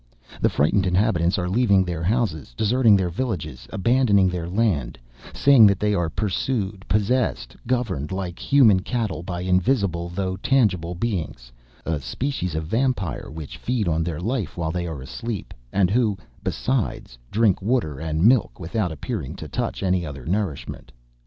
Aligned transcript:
The 0.41 0.49
frightened 0.49 0.87
inhabitants 0.87 1.37
are 1.37 1.47
leaving 1.47 1.83
their 1.85 2.01
houses, 2.01 2.55
deserting 2.57 2.95
their 2.95 3.11
villages, 3.11 3.67
abandoning 3.71 4.29
their 4.29 4.49
land, 4.49 4.97
saying 5.31 5.67
that 5.67 5.79
they 5.79 5.93
are 5.93 6.09
pursued, 6.09 6.83
possessed, 6.87 7.55
governed 7.67 8.11
like 8.11 8.39
human 8.39 8.79
cattle 8.79 9.21
by 9.21 9.41
invisible, 9.41 10.09
though 10.09 10.37
tangible 10.37 10.95
beings, 10.95 11.51
a 11.85 11.99
species 12.01 12.55
of 12.55 12.65
vampire, 12.65 13.29
which 13.29 13.57
feed 13.57 13.87
on 13.87 14.03
their 14.03 14.19
life 14.19 14.57
while 14.57 14.71
they 14.71 14.87
are 14.87 15.03
asleep, 15.03 15.53
and 15.71 15.91
who, 15.91 16.17
besides, 16.43 17.19
drink 17.29 17.61
water 17.61 17.99
and 17.99 18.25
milk 18.25 18.59
without 18.59 18.91
appearing 18.91 19.35
to 19.35 19.47
touch 19.47 19.83
any 19.83 20.03
other 20.03 20.25
nourishment. 20.25 20.91